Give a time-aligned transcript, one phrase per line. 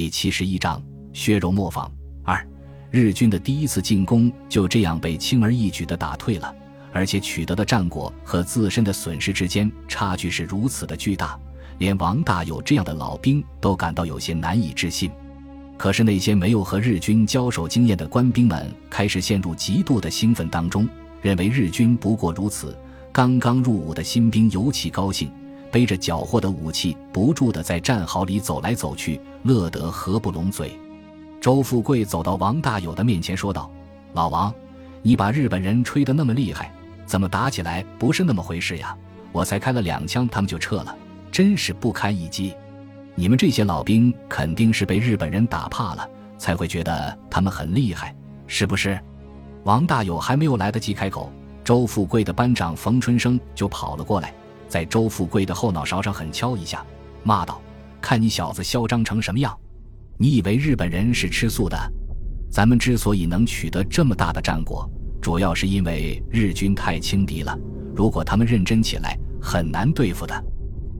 [0.00, 1.92] 第七十一章血肉磨坊
[2.24, 2.42] 二，
[2.90, 6.54] 日军的第一次进攻就这样被轻而易举地打退了，
[6.90, 11.38] 而且取得的战果和自身的损失之间差距是如此的巨大，
[11.76, 15.10] 连王大有这样的老兵都感到有些难以置信。
[15.76, 20.88] 可是那些没有和日军交手经验的官兵们开始陷入极度的兴奋当中，
[21.20, 22.74] 认为日军不过如此。
[23.12, 25.30] 刚刚入伍的新兵尤其高兴。
[25.70, 30.78] 背着缴获的武器，不住地在战壕里走来走去，乐得合不拢嘴。
[31.40, 33.70] 周富贵走到王大有的面前，说道
[34.12, 34.52] ：“老王，
[35.02, 36.72] 你把日本人吹得那么厉害，
[37.06, 38.96] 怎么打起来不是那么回事呀？
[39.32, 40.94] 我才开了两枪，他们就撤了，
[41.30, 42.54] 真是不堪一击。
[43.14, 48.14] 你们这些老兵肯定是被日本人打怕了，才会觉得他们很厉害，
[48.46, 49.00] 是不是？”
[49.64, 51.30] 王大有还没有来得及开口，
[51.62, 54.34] 周富贵的班长冯春生就跑了过来。
[54.70, 56.86] 在周富贵的后脑勺上狠敲一下，
[57.24, 57.60] 骂道
[58.00, 59.54] ：“看你小子嚣张成什么样！
[60.16, 61.76] 你以为日本人是吃素的？
[62.48, 64.88] 咱们之所以能取得这么大的战果，
[65.20, 67.58] 主要是因为日军太轻敌了。
[67.96, 70.44] 如果他们认真起来，很难对付的。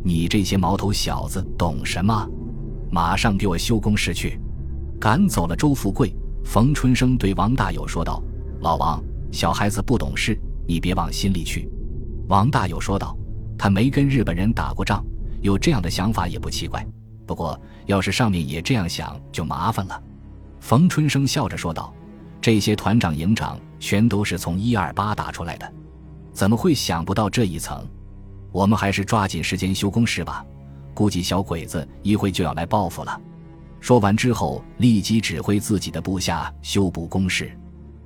[0.02, 2.28] 你这些毛头小子懂什么？
[2.90, 4.36] 马上给我修工事去！”
[5.00, 6.12] 赶走了周富贵，
[6.44, 8.20] 冯春生对王大有说道
[8.62, 11.70] ：“老王，小孩子不懂事，你别往心里去。”
[12.26, 13.16] 王大有说道。
[13.60, 15.04] 他没跟日本人打过仗，
[15.42, 16.82] 有这样的想法也不奇怪。
[17.26, 20.02] 不过，要是上面也这样想，就麻烦了。
[20.60, 21.92] 冯春生笑着说道
[22.40, 25.70] ：“这些团长、营长全都是从一二八打出来的，
[26.32, 27.86] 怎么会想不到这一层？
[28.50, 30.42] 我们还是抓紧时间修工事吧。
[30.94, 33.20] 估计小鬼子一会就要来报复了。”
[33.78, 37.54] 说完之后，立即指挥自己的部下修补工事。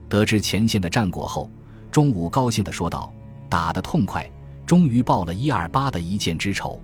[0.08, 1.48] 得知前线的战果后，
[1.92, 3.14] 中午高兴地说道
[3.48, 4.28] ：“打得痛快。”
[4.66, 6.80] 终于报了一二八的一箭之仇，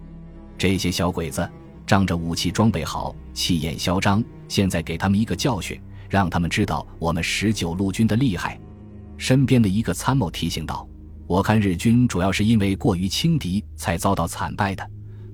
[0.58, 1.48] 这些小鬼子
[1.86, 4.22] 仗着武器装备好，气焰嚣张。
[4.48, 8.58] 现在给他们一个教训，让他们知道我们十九路军的厉害。
[9.16, 10.88] 身边的一个参谋提醒道
[11.26, 14.84] ：“我看日军主要是因为过于轻敌才遭到惨败的。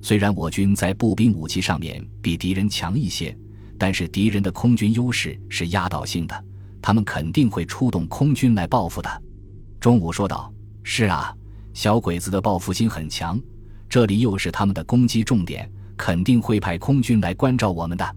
[0.01, 3.35] 虽然我军在步兵武器上面比敌人强一些，
[3.77, 6.45] 但是敌人的空军优势是压倒性的，
[6.81, 9.23] 他们肯定会出动空军来报复的。”
[9.81, 11.35] 中午说道：“是啊。”
[11.77, 13.39] 小鬼子的报复心很强，
[13.87, 18.15] 这里又是他们的攻击重点，肯定会派空军来关照我们的。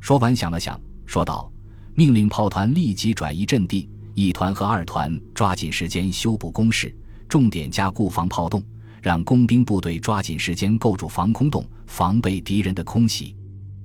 [0.00, 1.52] 说完，想了想，说道
[1.94, 6.96] ：“命令炮团立即转移阵地，一团和二团抓紧时间修补工事，
[7.28, 8.64] 重点加固防炮洞，
[9.02, 13.36] 让工兵部队抓紧时间构筑防空洞，防备敌人的空袭。”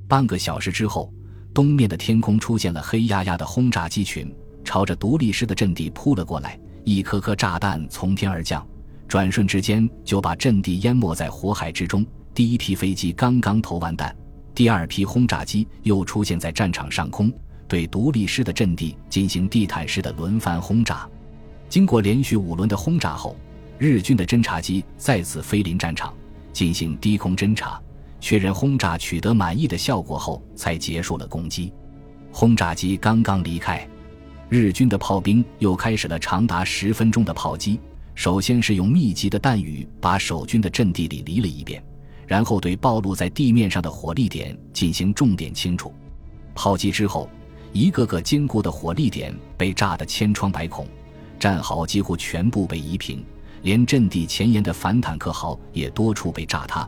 [0.08, 1.14] 半个小时之后，
[1.54, 8.66] 东面的天空出现了黑压压的轰炸机群，朝着独立师的阵地扑了过来，一颗颗炸弹从天而降。
[9.10, 12.06] 转瞬之间就把阵地淹没在火海之中。
[12.32, 14.16] 第一批飞机刚刚投完弹，
[14.54, 17.34] 第二批轰炸机又出现在战场上空，
[17.68, 21.10] 对独立师的阵地进行地毯式的轮番轰炸。
[21.68, 23.36] 经过连续五轮的轰炸后，
[23.80, 26.14] 日军的侦察机再次飞临战场
[26.54, 27.82] 进行低空侦察，
[28.22, 31.74] 确认轰炸取得满意的效果后，才结束了攻击。
[32.32, 33.90] 轰炸机刚刚离开，
[34.50, 37.80] 日军的炮兵又开始了长达十分钟的炮击。
[38.20, 41.82] 首先是用密集的弹雨把守军的阵地里犁了一遍，
[42.28, 45.94] 然后对暴露在地面上的火力点进行重点清除。
[46.54, 47.30] 炮击之后，
[47.72, 50.86] 一个个坚固的火力点被炸得千疮百孔，
[51.40, 53.24] 战壕几乎全部被夷平，
[53.62, 56.86] 连阵地前沿的反坦克壕也多处被炸塌，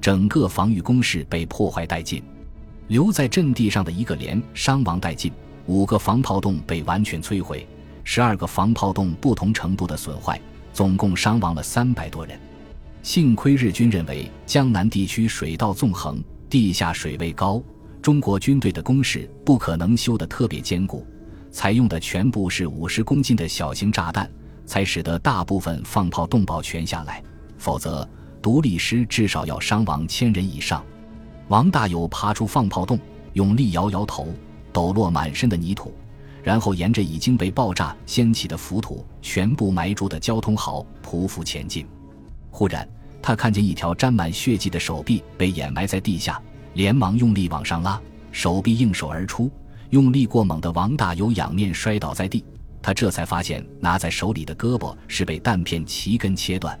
[0.00, 2.20] 整个防御工事被破坏殆尽。
[2.88, 5.30] 留在阵地上的一个连伤亡殆尽，
[5.66, 7.64] 五个防炮洞被完全摧毁，
[8.02, 10.40] 十二个防炮洞不同程度的损坏。
[10.72, 12.38] 总共伤亡了三百多人，
[13.02, 17.62] 幸亏日军认为江南地区水道纵横，地下水位高，
[18.00, 21.06] 中国军队的工事不可能修得特别坚固，
[21.50, 24.30] 采用的全部是五十公斤的小型炸弹，
[24.64, 27.22] 才使得大部分放炮洞保全下来。
[27.58, 28.08] 否则，
[28.40, 30.82] 独立师至少要伤亡千人以上。
[31.48, 32.98] 王大有爬出放炮洞，
[33.34, 34.28] 用力摇摇头，
[34.72, 35.94] 抖落满身的泥土。
[36.42, 41.86] 然后沿着已经被爆炸掀起的浮土全部埋住的交通壕匍匐前进。
[42.50, 42.86] 忽然，
[43.22, 46.42] 他看见一条沾满血迹的手臂被掩埋在地下，
[46.74, 48.00] 连忙用力往上拉，
[48.32, 49.50] 手臂应手而出，
[49.90, 52.44] 用力过猛的王大有仰面摔倒在地。
[52.82, 56.76] 他这才发现拿在手里的胳膊是被弹片齐根切断。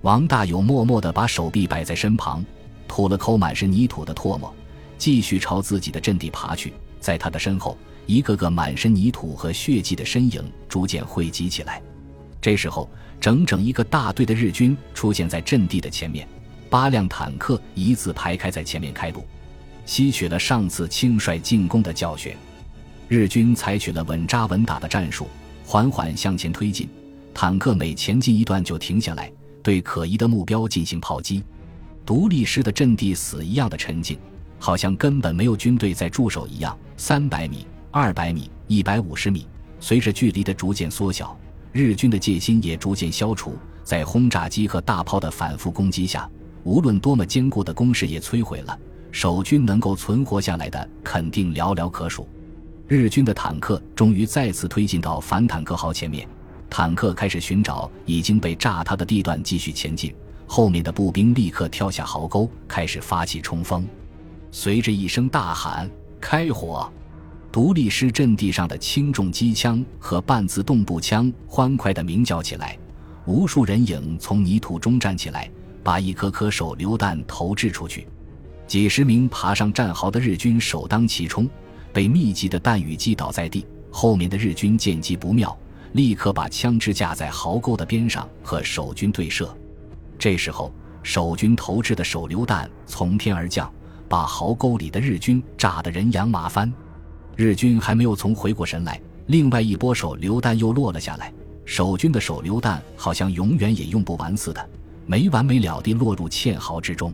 [0.00, 2.42] 王大有默默地把手臂摆在身旁，
[2.88, 4.54] 吐了口满是泥土的唾沫，
[4.96, 6.72] 继续朝自己的阵地爬去。
[7.04, 7.76] 在他的身后。
[8.06, 11.80] 一个个满身泥土和血迹的身影逐渐汇集起来。
[12.38, 12.86] 这时候，
[13.18, 16.28] 整整一个大队的日军出现在阵地的前面，
[16.68, 19.24] 八辆坦克一字排开在前面开路。
[19.86, 22.34] 吸取了上次轻率进攻的教训。
[23.08, 25.26] 日军采取了稳扎稳打的战术，
[25.64, 26.86] 缓缓向前推进。
[27.32, 31.42] 坦克每前进一段就停下来，对可疑的目标进行炮击。
[32.04, 34.18] 独立师的阵地死一样的沉静，
[34.64, 36.74] 好像根本没有军队在驻守一样。
[36.96, 39.46] 三百米、二百米、一百五十米，
[39.78, 41.38] 随着距离的逐渐缩小，
[41.70, 43.58] 日军的戒心也逐渐消除。
[43.82, 46.26] 在轰炸机和大炮的反复攻击下，
[46.62, 48.78] 无论多么坚固的工事也摧毁了。
[49.12, 52.26] 守军能够存活下来的，肯定寥寥可数。
[52.88, 56.26] 日军的坦克终于再次推进到反坦克壕前面，
[56.70, 60.14] 坦克开始寻找已经被炸塌的地段继续前进。
[60.46, 63.86] 后面的步兵立刻跳下壕沟，开始发起冲锋。
[64.56, 65.90] 随着一声大喊
[66.22, 66.88] “开火”，
[67.50, 72.78] 独立师阵地上的轻重机枪和半自动步枪欢快地鸣叫起来。
[73.26, 75.50] 无数人影从泥土中站起来，
[75.82, 78.06] 把一颗颗手榴弹投掷出去。
[78.64, 81.50] 几十名爬上战壕的日军首当其冲。
[81.92, 85.56] 被密集的弹雨击倒在地，后面的日军见机不妙，
[85.94, 89.52] 立刻把枪支架在壕沟的边上和守军对射。
[90.16, 90.72] 这时候，
[91.02, 93.72] 守军投掷的手榴弹从天而降，
[94.08, 96.72] 把壕沟里的日军炸得人仰马翻。
[97.36, 101.32] 日军还没有从回过神来，另外一波手榴弹又落了下来。
[101.64, 104.68] 守军的手榴弹好像永远也用不完似的，
[105.06, 107.12] 没完没了地落入堑壕之中。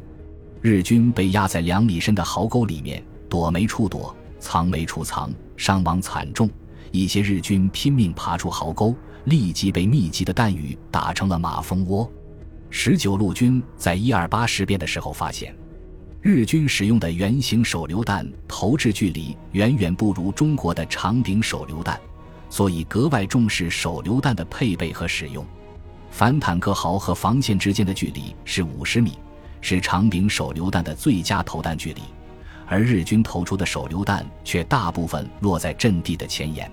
[0.61, 4.15] 日军被压在两米深的壕沟里面，躲没处躲。
[4.41, 6.49] 藏没处藏，伤亡惨重。
[6.93, 8.95] 一些日军拼命爬出壕沟，
[9.25, 12.11] 立即被密集的弹雨打成了马蜂窝。
[12.71, 15.55] 十九路军在一二八事变的时候发现，
[16.23, 21.99] 日军使用的圆形手榴弹投掷距离远远不如中国的长柄手榴弹，
[22.51, 25.43] 所以格外重视手榴弹的配备和使用。
[26.11, 29.19] 反坦克壕和防线之间的距离是五十米，
[29.63, 32.03] 是长柄手榴弹的最佳投弹距离。
[32.67, 36.71] 而日军投出的手榴弹却大部分落在阵地的前沿。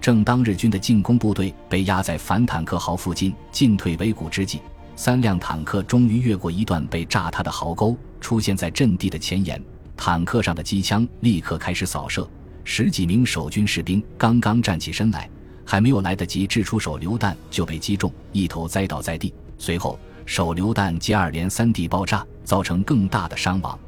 [0.00, 4.60] 正当日军的进攻部队被压在反坦克壕附近进退维谷之际，
[4.94, 9.62] 三辆坦克终于越过一段被炸塌的壕沟，出现在阵地的前沿。
[9.96, 12.28] 坦克上的机枪立刻开始扫射，
[12.64, 15.28] 十几名守军士兵刚刚站起身来，
[15.64, 19.32] 还没有来得及掷出手榴弹，就被击中，一头栽倒在地。
[19.58, 23.78] 随后，手榴弹接二连三地爆炸，造成更大的伤亡。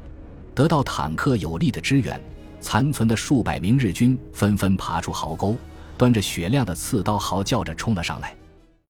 [0.53, 2.19] 得到坦克有力的支援，
[2.61, 5.57] 残存的数百名日军纷纷爬出壕沟，
[5.97, 8.33] 端着雪亮的刺刀，嚎叫着冲了上来。